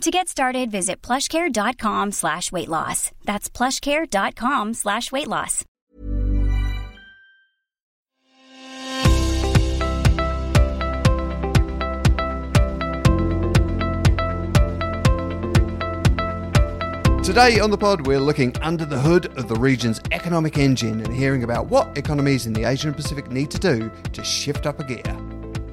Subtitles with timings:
[0.00, 3.10] To get started, visit plushcare.com slash weight loss.
[3.24, 5.64] That's plushcare.com slash weight loss.
[17.24, 21.14] Today on the pod, we're looking under the hood of the region's economic engine and
[21.14, 24.84] hearing about what economies in the Asian Pacific need to do to shift up a
[24.84, 25.23] gear.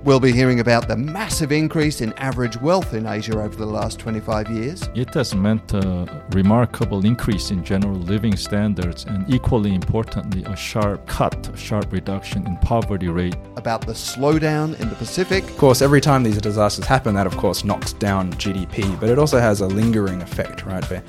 [0.04, 4.00] We'll be hearing about the massive increase in average wealth in Asia over the last
[4.00, 10.44] 25 years, It has meant a remarkable increase in general living standards and equally importantly
[10.45, 13.36] a sharp cut, a sharp reduction in poverty rate.
[13.58, 17.38] about the slowdown in the Pacific, Of course, every time these disasters happen, that of
[17.38, 20.84] course knocks down GDP, but it also has a lingering effect, right?
[20.90, 21.03] Where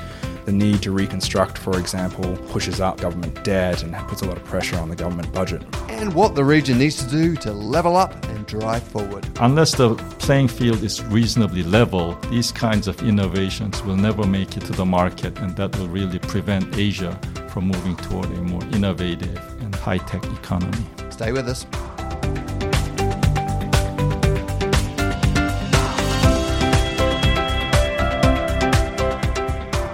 [0.44, 4.44] the need to reconstruct, for example, pushes up government debt and puts a lot of
[4.44, 5.62] pressure on the government budget.
[5.88, 9.24] and what the region needs to do to level up and drive forward.
[9.40, 14.64] Unless the playing field is reasonably level, these kinds of innovations will never make it
[14.64, 17.18] to the market, and that will really prevent Asia
[17.50, 20.84] from moving toward a more innovative and high tech economy.
[21.10, 21.66] Stay with us.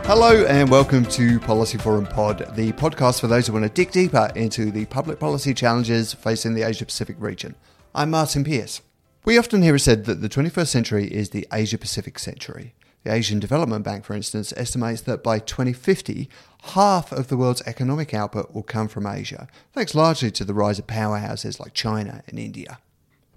[0.09, 3.93] Hello and welcome to Policy Forum Pod, the podcast for those who want to dig
[3.93, 7.55] deeper into the public policy challenges facing the Asia Pacific region.
[7.95, 8.81] I'm Martyn Pearce.
[9.27, 12.75] We often hear it said that the 21st century is the Asia Pacific century.
[13.05, 16.31] The Asian Development Bank, for instance, estimates that by 2050,
[16.73, 20.79] half of the world's economic output will come from Asia, thanks largely to the rise
[20.79, 22.79] of powerhouses like China and India.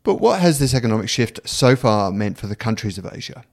[0.03, 3.44] But what has this economic shift so far meant for the countries of Asia?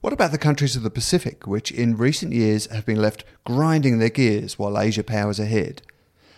[0.00, 3.98] What about the countries of the Pacific, which in recent years have been left grinding
[3.98, 5.82] their gears while Asia powers ahead?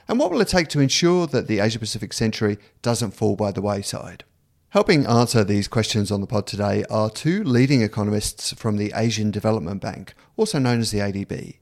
[0.06, 3.52] And what will it take to ensure that the Asia Pacific century doesn't fall by
[3.52, 4.24] the wayside?
[4.70, 9.30] Helping answer these questions on the pod today are two leading economists from the Asian
[9.30, 11.56] Development Bank, also known as the ADB.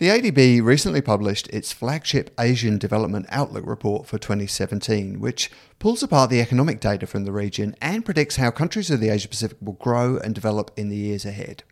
[0.00, 6.30] The ADB recently published its flagship Asian Development Outlook report for 2017, which pulls apart
[6.30, 9.74] the economic data from the region and predicts how countries of the Asia Pacific will
[9.74, 11.64] grow and develop in the years ahead.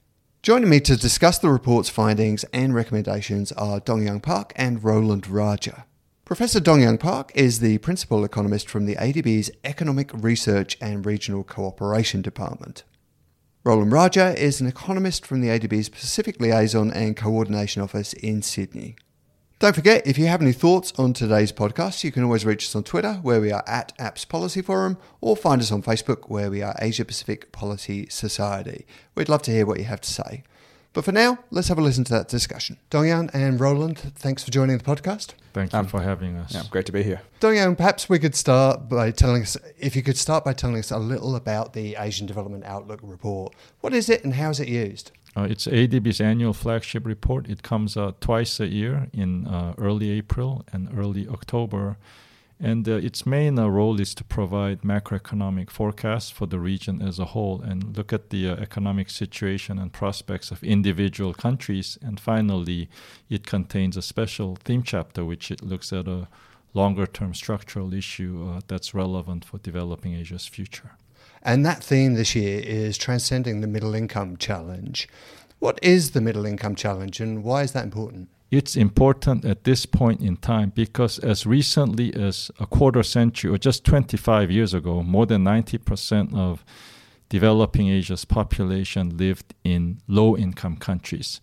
[0.43, 5.87] Joining me to discuss the report's findings and recommendations are Donghyun Park and Roland Rajah.
[6.27, 12.21] Professor Donghyun Park is the principal economist from the ADB's Economic Research and Regional Cooperation
[12.21, 12.85] Department.
[13.69, 18.97] Roland Rajah is an economist from the ADB's Pacific Liaison and Coordination Office in Sydney.
[19.59, 22.75] Don't forget, if you have any thoughts on today's podcast, you can always reach us
[22.75, 26.51] on Twitter, where we are at APPS Policy Forum, or find us on Facebook, where
[26.51, 28.87] we are Asia Pacific Policy Society.
[29.15, 30.45] We'd love to hear what you have to say.
[30.95, 32.79] But for now, let's have a listen to that discussion.
[32.91, 35.35] Donghyun and Roland, thanks for joining the podcast.
[35.53, 36.55] Thank you Um, for having us.
[36.55, 37.21] Yeah, great to be here.
[37.41, 40.91] Donghyun, perhaps we could start by telling us, if you could start by telling us
[40.91, 43.55] a little about the Asian Development Outlook report.
[43.81, 45.13] What is it and how is it used?
[45.37, 47.49] Uh, it's ADB's annual flagship report.
[47.49, 51.97] It comes out twice a year in uh, early April and early October.
[52.61, 57.21] And uh, its main uh, role is to provide macroeconomic forecasts for the region as
[57.21, 61.99] a whole and look at the uh, economic situation and prospects of individual countries.
[62.03, 62.89] And finally,
[63.31, 66.27] it contains a special theme chapter which it looks at a
[66.75, 70.93] longer term structural issue uh, that's relevant for developing Asia's future.
[71.43, 75.09] And that theme this year is transcending the middle income challenge.
[75.61, 78.29] What is the middle income challenge and why is that important?
[78.51, 83.59] It's important at this point in time because as recently as a quarter century or
[83.59, 86.65] just 25 years ago, more than 90% of
[87.29, 91.41] developing Asia's population lived in low income countries.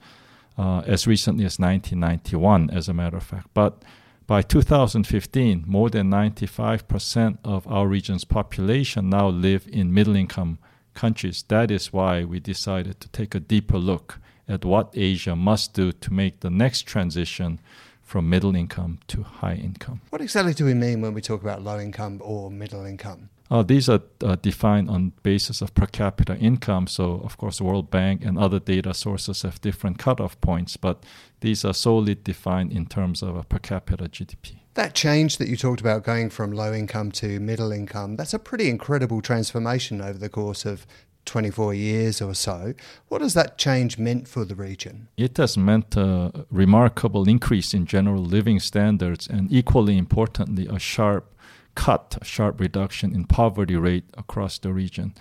[0.57, 3.47] Uh, as recently as 1991, as a matter of fact.
[3.53, 3.83] But
[4.25, 10.59] by 2015, more than 95% of our region's population now live in middle income
[10.93, 11.43] countries.
[11.49, 15.91] That is why we decided to take a deeper look at what Asia must do
[15.91, 17.59] to make the next transition
[18.03, 20.01] from middle income to high income.
[20.09, 23.29] What exactly do we mean when we talk about low income or middle income?
[23.49, 26.87] Uh, these are uh, defined on basis of per capita income.
[26.87, 31.03] So, of course, the World Bank and other data sources have different cutoff points, but
[31.41, 34.57] these are solely defined in terms of a per capita GDP.
[34.73, 38.39] That change that you talked about going from low income to middle income, that's a
[38.39, 40.85] pretty incredible transformation over the course of
[41.25, 42.73] 24 years or so.
[43.07, 45.07] What has that change meant for the region?
[45.17, 51.33] It has meant a remarkable increase in general living standards and, equally importantly, a sharp
[51.75, 55.13] cut, a sharp reduction in poverty rate across the region.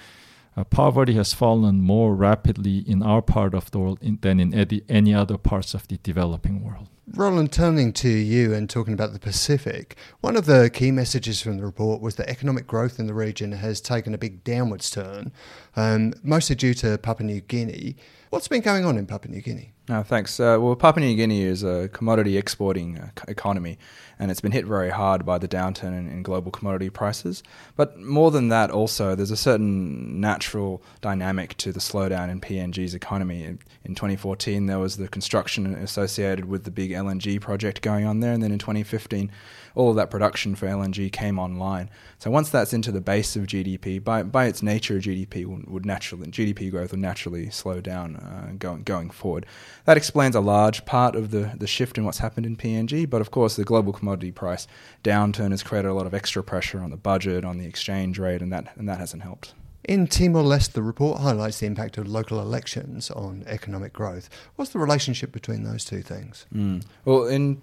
[0.57, 4.55] Uh, poverty has fallen more rapidly in our part of the world in, than in
[4.55, 6.89] any, any other parts of the developing world.
[7.13, 11.59] Roland, turning to you and talking about the Pacific, one of the key messages from
[11.59, 15.33] the report was that economic growth in the region has taken a big downwards turn,
[15.77, 17.97] um, mostly due to Papua New Guinea.
[18.31, 19.75] What's been going on in Papua New Guinea?
[19.87, 20.41] No, thanks.
[20.41, 23.79] Uh, well, Papua New Guinea is a commodity exporting uh, economy,
[24.19, 27.43] and it's been hit very hard by the downturn in, in, global commodity prices.
[27.77, 32.95] But more than that, also, there's a certain natural dynamic to the slowdown in PNG's
[32.95, 33.45] economy.
[33.45, 38.21] In, in 2014, there was the construction associated with the big LNG project going on
[38.21, 39.31] there, and then in 2015,
[39.75, 41.91] all of that production for LNG came online.
[42.19, 45.87] So once that's into the base of GDP, by, by its nature, GDP would, would
[45.87, 49.47] naturally GDP growth would naturally slow down uh, going going forward.
[49.85, 53.09] That explains a large part of the, the shift in what's happened in PNG.
[53.09, 54.67] But of course, the global commodity price
[55.03, 58.43] downturn has created a lot of extra pressure on the budget, on the exchange rate,
[58.43, 59.55] and that and that hasn't helped.
[59.85, 64.31] In Timor Leste, the report highlights the impact of local elections on economic growth.
[64.57, 66.47] What's the relationship between those two things?
[66.55, 66.85] Mm.
[67.05, 67.61] Well, in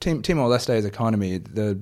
[0.00, 1.80] Timor Leste's economy, the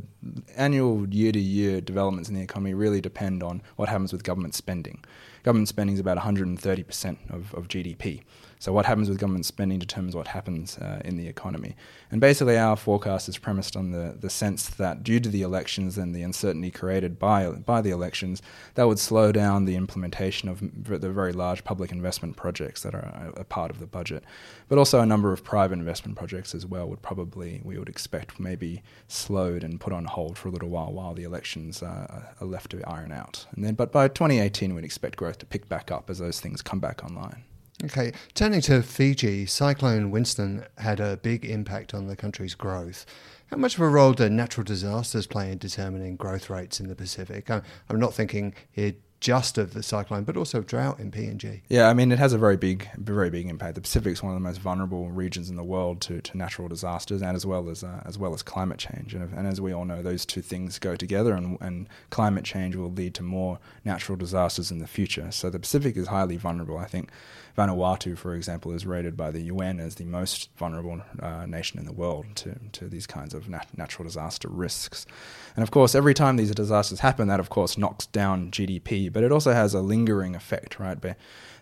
[0.56, 4.55] annual year to year developments in the economy really depend on what happens with government
[4.55, 5.05] spending.
[5.43, 8.23] Government spending is about 130% of, of GDP.
[8.62, 11.75] So what happens with government spending determines what happens uh, in the economy.
[12.12, 15.99] And basically, our forecast is premised on the, the sense that due to the elections
[15.99, 18.41] and the uncertainty created by by the elections,
[18.75, 23.32] that would slow down the implementation of the very large public investment projects that are
[23.37, 24.23] a part of the budget.
[24.69, 28.38] But also a number of private investment projects as well would probably we would expect
[28.38, 32.47] maybe slowed and put on hold for a little while while the elections uh, are
[32.47, 33.44] left to iron out.
[33.56, 36.62] And then, but by 2018, we'd expect growth to pick back up as those things
[36.62, 37.43] come back online.
[37.84, 43.05] Okay, turning to Fiji, Cyclone Winston had a big impact on the country's growth.
[43.46, 46.94] How much of a role do natural disasters play in determining growth rates in the
[46.94, 47.50] Pacific?
[47.50, 51.60] I'm not thinking here just of the cyclone, but also drought in PNG.
[51.69, 53.76] Yeah, I mean, it has a very big, very big impact.
[53.76, 56.66] The Pacific is one of the most vulnerable regions in the world to, to natural
[56.66, 59.14] disasters, and as well as uh, as well as climate change.
[59.14, 62.74] And, and, as we all know, those two things go together, and, and climate change
[62.74, 65.30] will lead to more natural disasters in the future.
[65.30, 66.76] So the Pacific is highly vulnerable.
[66.76, 67.08] I think
[67.56, 71.84] Vanuatu, for example, is rated by the UN as the most vulnerable uh, nation in
[71.84, 75.06] the world to, to these kinds of nat- natural disaster risks.
[75.54, 79.23] And of course, every time these disasters happen, that of course knocks down GDP, but
[79.23, 80.99] it also has a lingering effect, right?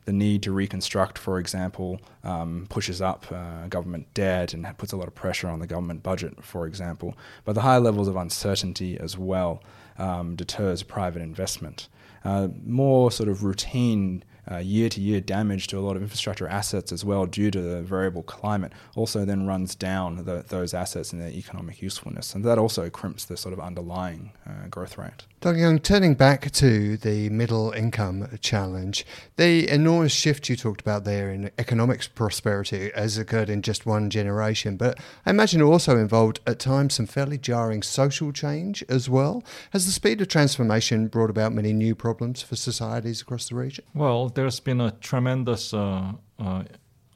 [0.06, 4.96] the need to reconstruct, for example, um, pushes up uh, government debt and puts a
[4.96, 7.14] lot of pressure on the government budget, for example.
[7.44, 9.62] But the high levels of uncertainty as well
[9.98, 11.88] um, deters private investment.
[12.24, 14.24] Uh, more sort of routine
[14.58, 17.82] year to year damage to a lot of infrastructure assets as well due to the
[17.82, 22.34] variable climate also then runs down the, those assets and their economic usefulness.
[22.34, 25.24] And that also crimps the sort of underlying uh, growth rate.
[25.40, 29.06] Donghyun, turning back to the middle income challenge,
[29.36, 34.10] the enormous shift you talked about there in economic prosperity has occurred in just one
[34.10, 39.08] generation, but I imagine it also involved at times some fairly jarring social change as
[39.08, 39.42] well.
[39.70, 43.86] Has the speed of transformation brought about many new problems for societies across the region?
[43.94, 46.64] Well, there's been a tremendous uh, uh,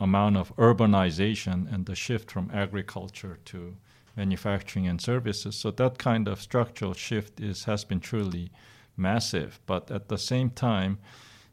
[0.00, 3.76] amount of urbanization and the shift from agriculture to
[4.16, 5.56] manufacturing and services.
[5.56, 8.50] So that kind of structural shift is has been truly
[8.96, 9.60] massive.
[9.66, 10.98] But at the same time,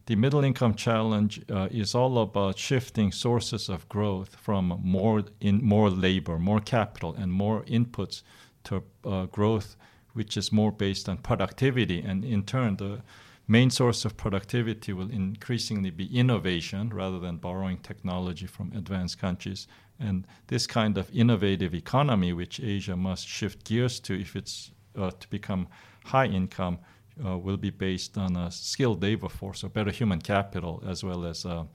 [0.05, 5.63] the middle income challenge uh, is all about shifting sources of growth from more in
[5.63, 8.23] more labor, more capital, and more inputs
[8.63, 9.75] to uh, growth,
[10.13, 13.01] which is more based on productivity, and in turn the
[13.47, 19.67] main source of productivity will increasingly be innovation rather than borrowing technology from advanced countries.
[20.01, 25.11] And this kind of innovative economy, which Asia must shift gears to if it's uh,
[25.11, 25.67] to become
[26.05, 26.79] high income,
[27.23, 31.25] uh, will be based on a skilled labor force, or better human capital, as well
[31.25, 31.65] as uh,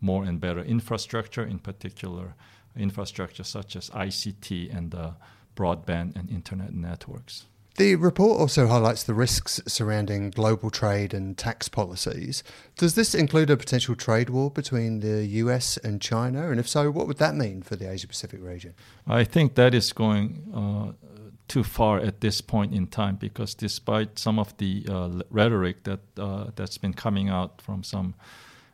[0.00, 2.34] more and better infrastructure, in particular
[2.76, 5.12] infrastructure such as ICT and uh,
[5.56, 7.44] broadband and internet networks.
[7.76, 12.44] The report also highlights the risks surrounding global trade and tax policies.
[12.76, 16.50] Does this include a potential trade war between the US and China?
[16.50, 18.74] And if so, what would that mean for the Asia Pacific region?
[19.08, 21.08] I think that is going uh,
[21.48, 26.00] too far at this point in time because despite some of the uh, rhetoric that
[26.16, 28.14] uh, that's been coming out from some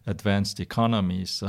[0.06, 1.42] advanced economies,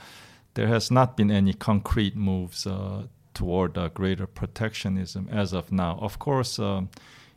[0.54, 3.04] there has not been any concrete moves uh,
[3.36, 5.98] toward uh, greater protectionism as of now.
[6.00, 6.82] Of course, uh,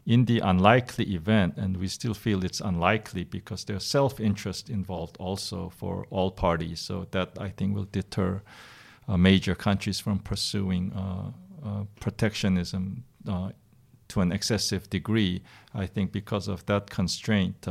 [0.05, 5.17] in the unlikely event, and we still feel it's unlikely because there's self interest involved
[5.19, 6.79] also for all parties.
[6.79, 8.41] So that I think will deter
[9.09, 11.31] uh, major countries from pursuing uh,
[11.67, 13.49] uh, protectionism uh,
[14.07, 15.43] to an excessive degree.
[15.75, 17.67] I think because of that constraint,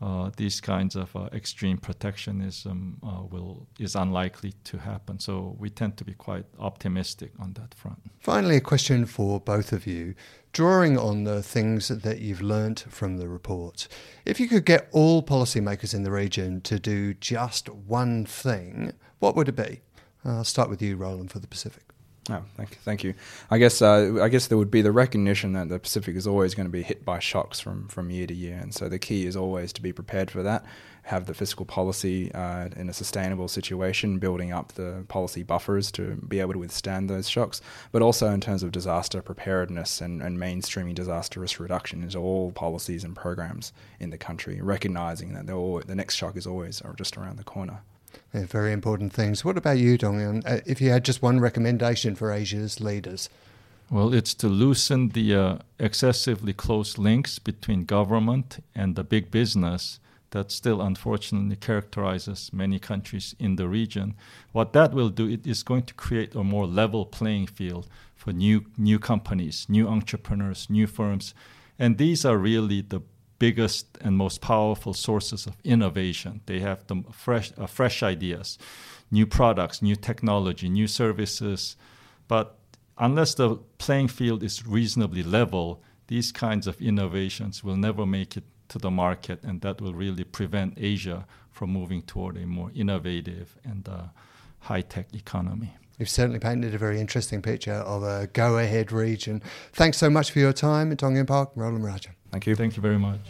[0.00, 5.18] uh, these kinds of uh, extreme protectionism uh, will is unlikely to happen.
[5.18, 7.98] So we tend to be quite optimistic on that front.
[8.18, 10.14] Finally, a question for both of you.
[10.52, 13.86] Drawing on the things that you've learnt from the report,
[14.24, 19.36] if you could get all policymakers in the region to do just one thing, what
[19.36, 19.82] would it be?
[20.24, 21.89] I'll start with you, Roland, for the Pacific.
[22.30, 22.78] Oh, thank.
[22.82, 23.14] Thank you.
[23.50, 26.54] I guess uh, I guess there would be the recognition that the Pacific is always
[26.54, 29.26] going to be hit by shocks from, from year to year, and so the key
[29.26, 30.64] is always to be prepared for that.
[31.04, 36.16] Have the fiscal policy uh, in a sustainable situation, building up the policy buffers to
[36.28, 37.60] be able to withstand those shocks,
[37.90, 42.52] but also in terms of disaster preparedness and, and mainstreaming disaster risk reduction into all
[42.52, 47.38] policies and programs in the country, recognizing that the next shock is always just around
[47.38, 47.80] the corner.
[48.34, 49.44] Yeah, very important things.
[49.44, 50.42] What about you, Dong?
[50.44, 53.28] Uh, if you had just one recommendation for Asia's leaders?
[53.90, 59.98] Well, it's to loosen the uh, excessively close links between government and the big business
[60.30, 64.14] that still unfortunately characterizes many countries in the region.
[64.52, 68.32] What that will do, it is going to create a more level playing field for
[68.32, 71.34] new new companies, new entrepreneurs, new firms.
[71.78, 73.00] And these are really the
[73.40, 76.42] biggest and most powerful sources of innovation.
[76.46, 78.58] They have the fresh, uh, fresh ideas,
[79.10, 81.76] new products, new technology, new services.
[82.28, 82.56] But
[82.96, 88.44] unless the playing field is reasonably level, these kinds of innovations will never make it
[88.68, 93.56] to the market, and that will really prevent Asia from moving toward a more innovative
[93.64, 94.02] and uh,
[94.60, 95.74] high tech economy.
[95.98, 99.42] You've certainly painted a very interesting picture of a go ahead region.
[99.72, 102.14] Thanks so much for your time, Donghyun Park, Roland Rajah.
[102.30, 102.54] Thank you.
[102.54, 103.20] Thank you very much.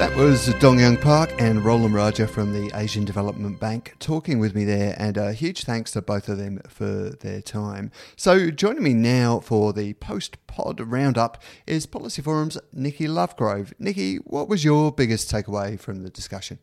[0.00, 4.64] That was Donghyun Park and Roland Rajah from the Asian Development Bank talking with me
[4.64, 7.90] there, and a huge thanks to both of them for their time.
[8.16, 13.74] So, joining me now for the post pod roundup is Policy Forum's Nikki Lovegrove.
[13.78, 16.60] Nikki, what was your biggest takeaway from the discussion?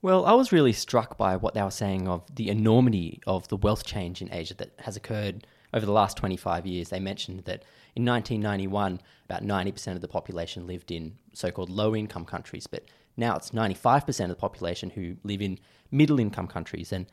[0.00, 3.56] Well, I was really struck by what they were saying of the enormity of the
[3.56, 7.62] wealth change in Asia that has occurred over the last 25 years, they mentioned that
[7.94, 12.84] in 1991, about 90% of the population lived in so called low income countries, but
[13.18, 15.58] now it's 95% of the population who live in
[15.90, 16.92] middle income countries.
[16.92, 17.06] And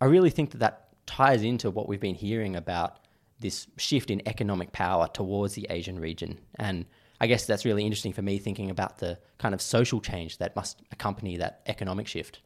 [0.00, 3.00] I really think that that ties into what we've been hearing about
[3.40, 6.38] this shift in economic power towards the Asian region.
[6.60, 6.86] And
[7.20, 10.54] I guess that's really interesting for me thinking about the kind of social change that
[10.54, 12.40] must accompany that economic shift.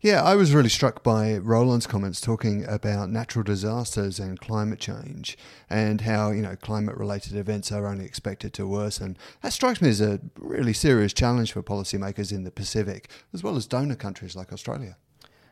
[0.00, 5.38] Yeah, I was really struck by Roland's comments talking about natural disasters and climate change
[5.70, 9.16] and how, you know, climate related events are only expected to worsen.
[9.42, 13.56] That strikes me as a really serious challenge for policymakers in the Pacific, as well
[13.56, 14.96] as donor countries like Australia.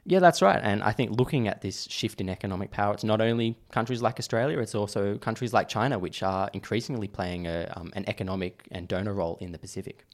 [0.05, 0.61] Yeah, that's right.
[0.63, 4.19] And I think looking at this shift in economic power, it's not only countries like
[4.19, 8.89] Australia, it's also countries like China, which are increasingly playing a, um, an economic and
[8.89, 10.05] donor role in the Pacific.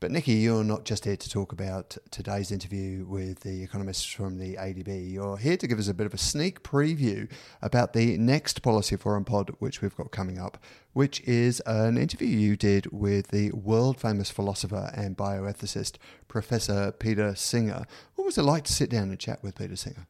[0.00, 4.38] But Nikki, you're not just here to talk about today's interview with the economists from
[4.38, 5.12] the ADB.
[5.12, 7.30] You're here to give us a bit of a sneak preview
[7.62, 10.58] about the next Policy Forum pod, which we've got coming up,
[10.92, 15.96] which is an interview you did with the world famous philosopher and bioethicist,
[16.28, 17.86] Professor Peter Singer.
[18.14, 20.06] What was it like to sit down and chat with Peter Singer?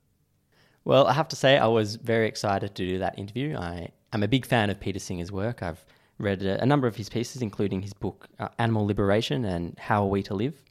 [0.84, 3.56] Well, I have to say, I was very excited to do that interview.
[3.56, 5.62] I am a big fan of Peter Singer's work.
[5.62, 5.84] I've
[6.18, 10.04] read a, a number of his pieces, including his book uh, Animal Liberation and How
[10.04, 10.62] Are We to Live.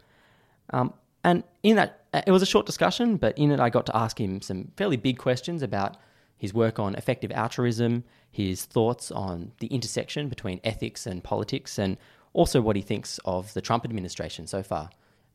[0.71, 3.85] Um, and in that, uh, it was a short discussion, but in it, I got
[3.88, 5.97] to ask him some fairly big questions about
[6.38, 11.97] his work on effective altruism, his thoughts on the intersection between ethics and politics, and
[12.33, 14.89] also what he thinks of the Trump administration so far.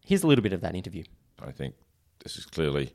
[0.04, 1.04] Here's a little bit of that interview.
[1.42, 1.74] I think
[2.22, 2.92] this is clearly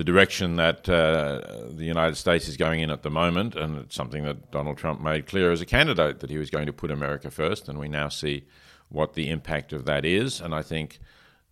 [0.00, 3.94] the direction that uh, the United States is going in at the moment, and it's
[3.94, 6.90] something that Donald Trump made clear as a candidate that he was going to put
[6.90, 8.46] America first, and we now see
[8.88, 10.40] what the impact of that is.
[10.40, 11.00] And I think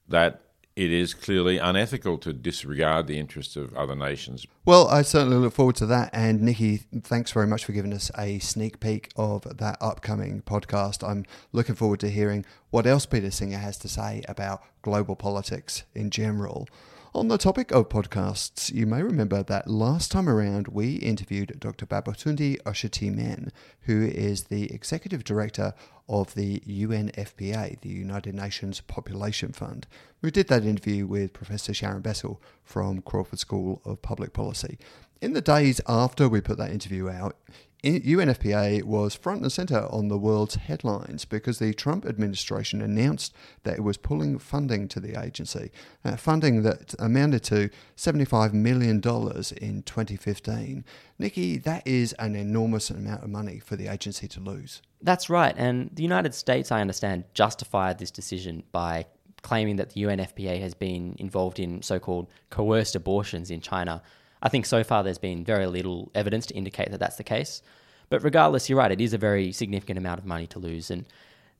[0.08, 0.40] that
[0.76, 4.46] it is clearly unethical to disregard the interests of other nations.
[4.64, 6.08] Well, I certainly look forward to that.
[6.14, 11.06] And Nikki, thanks very much for giving us a sneak peek of that upcoming podcast.
[11.06, 15.82] I'm looking forward to hearing what else Peter Singer has to say about global politics
[15.94, 16.66] in general.
[17.14, 21.86] On the topic of podcasts, you may remember that last time around we interviewed Dr.
[21.86, 23.48] Babatunde Osotimehin,
[23.82, 25.72] who is the Executive Director
[26.06, 29.86] of the UNFPA, the United Nations Population Fund.
[30.20, 34.78] We did that interview with Professor Sharon Bessell from Crawford School of Public Policy.
[35.22, 37.36] In the days after we put that interview out,
[37.84, 43.32] UNFPA was front and center on the world's headlines because the Trump administration announced
[43.62, 45.70] that it was pulling funding to the agency,
[46.04, 50.84] uh, funding that amounted to $75 million in 2015.
[51.20, 54.82] Nikki, that is an enormous amount of money for the agency to lose.
[55.00, 55.54] That's right.
[55.56, 59.06] And the United States, I understand, justified this decision by
[59.42, 64.02] claiming that the UNFPA has been involved in so called coerced abortions in China
[64.42, 67.62] I think so far there's been very little evidence to indicate that that's the case.
[68.10, 70.90] But regardless, you're right, it is a very significant amount of money to lose.
[70.90, 71.04] And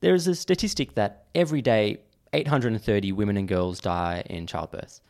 [0.00, 1.98] there is a statistic that every day
[2.32, 5.00] 830 women and girls die in childbirth.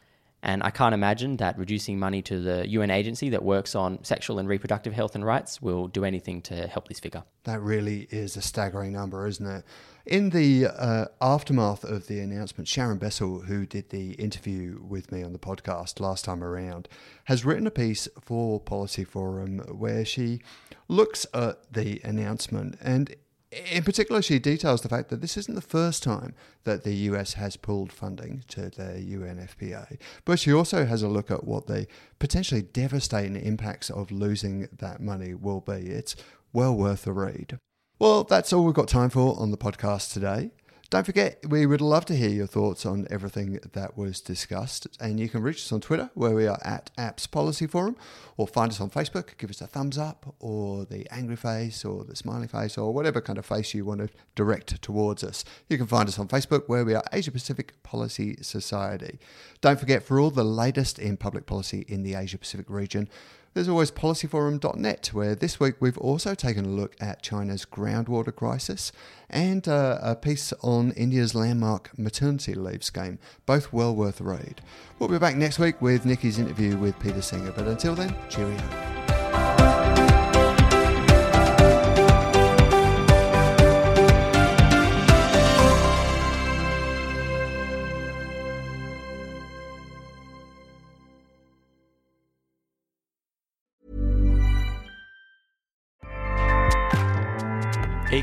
[0.42, 4.38] And I can't imagine that reducing money to the UN agency that works on sexual
[4.38, 7.24] and reproductive health and rights will do anything to help this figure.
[7.44, 9.64] That really is a staggering number, isn't it?
[10.06, 15.22] In the uh, aftermath of the announcement, Sharon Bessell, who did the interview with me
[15.22, 16.88] on the podcast last time around,
[17.24, 20.40] has written a piece for Policy Forum where she
[20.86, 23.14] looks at the announcement and
[23.50, 27.34] in particular, she details the fact that this isn't the first time that the US
[27.34, 31.86] has pulled funding to the UNFPA, but she also has a look at what the
[32.18, 35.72] potentially devastating impacts of losing that money will be.
[35.72, 36.14] It's
[36.52, 37.58] well worth a read.
[37.98, 40.50] Well, that's all we've got time for on the podcast today.
[40.90, 44.86] Don't forget, we would love to hear your thoughts on everything that was discussed.
[44.98, 47.94] And you can reach us on Twitter, where we are at APPS Policy Forum,
[48.38, 52.04] or find us on Facebook, give us a thumbs up, or the angry face, or
[52.04, 55.44] the smiley face, or whatever kind of face you want to direct towards us.
[55.68, 59.18] You can find us on Facebook, where we are Asia Pacific Policy Society.
[59.60, 63.10] Don't forget, for all the latest in public policy in the Asia Pacific region,
[63.58, 68.92] there's always policyforum.net, where this week we've also taken a look at China's groundwater crisis
[69.28, 74.60] and uh, a piece on India's landmark maternity leave scheme, both well worth a read.
[75.00, 78.56] We'll be back next week with Nikki's interview with Peter Singer, but until then, cheerio.